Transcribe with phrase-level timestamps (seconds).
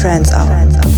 [0.00, 0.89] uplifting trance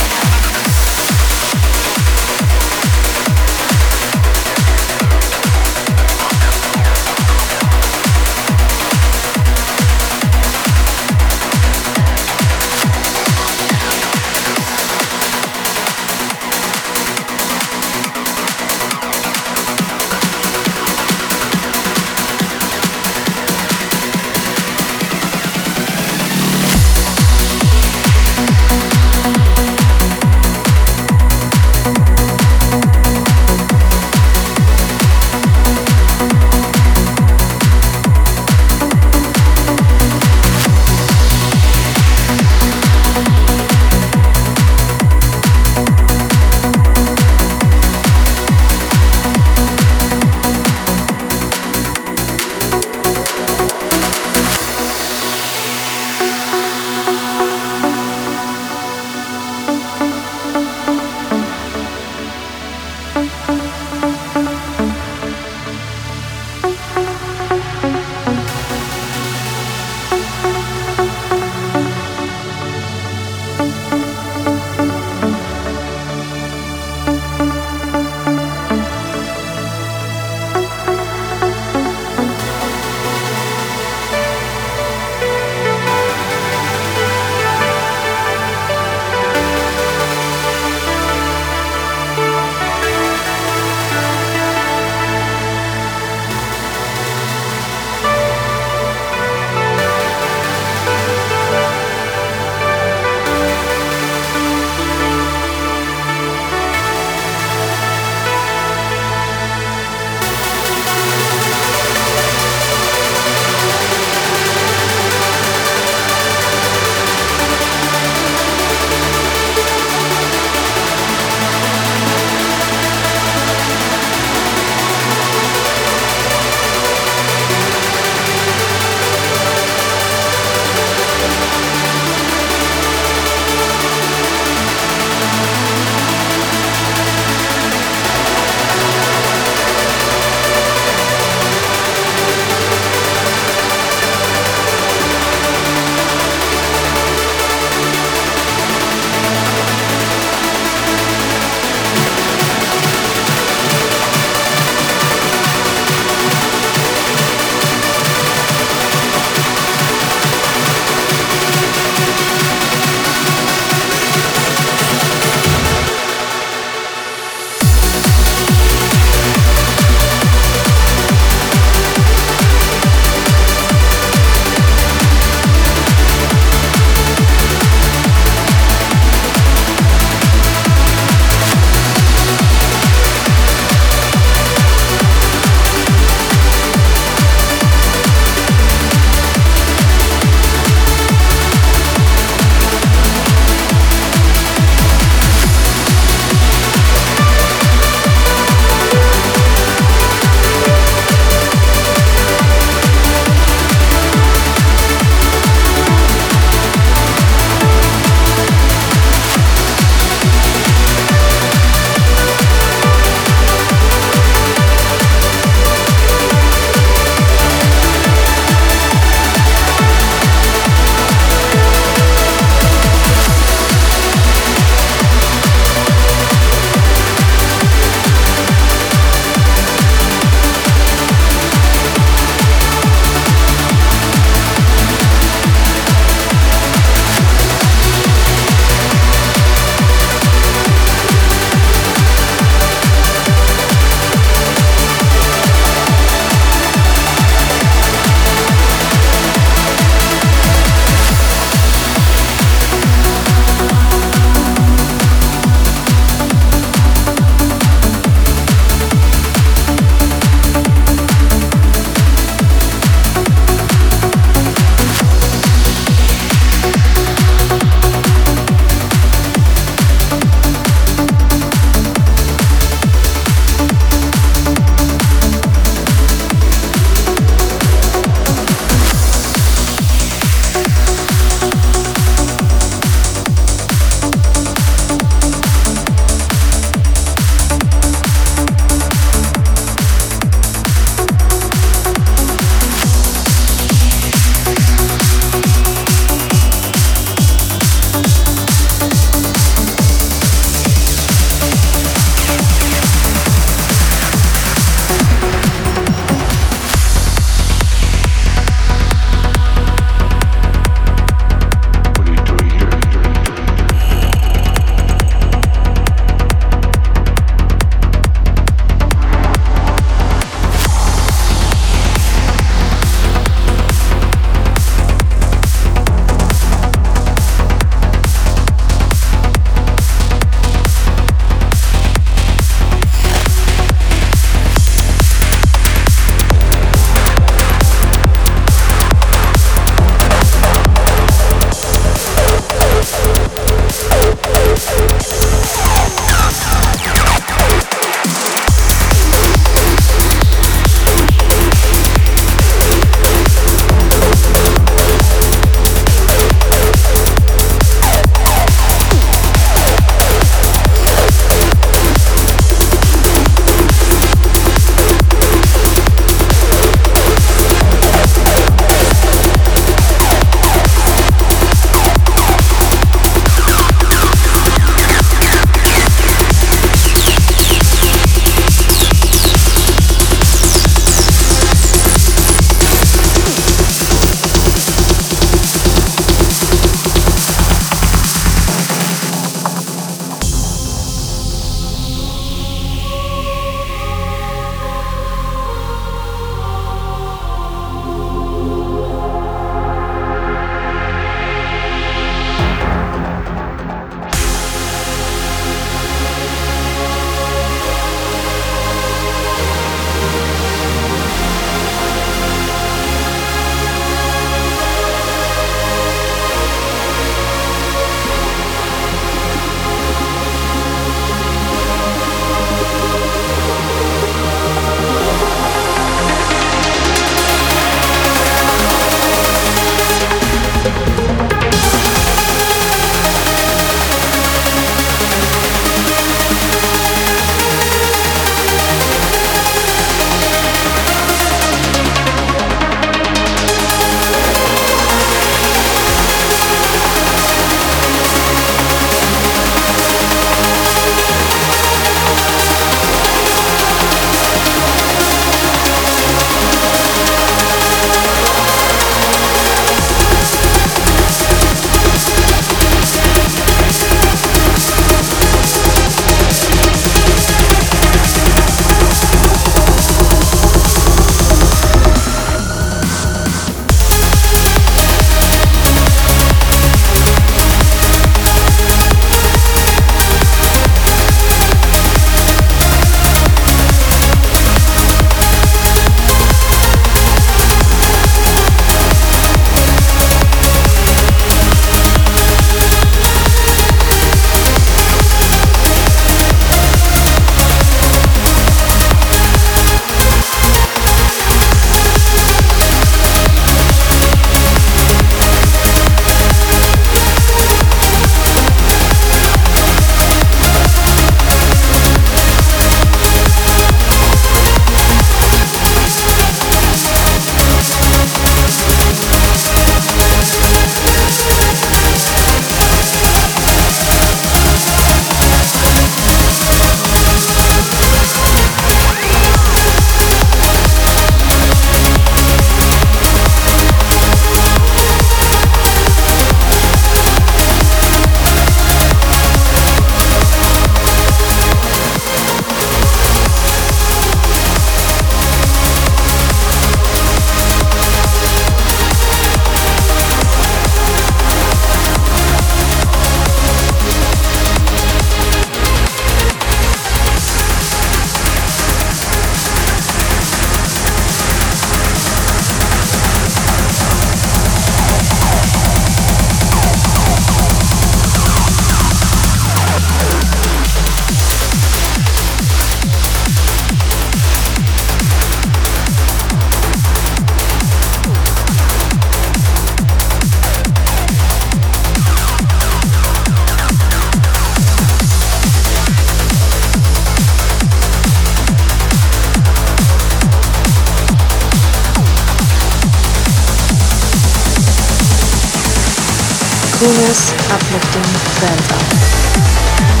[596.81, 598.09] Kunis uplifting
[598.39, 600.00] trance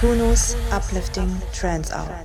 [0.00, 2.24] Bruno's Uplifting Trance Hour.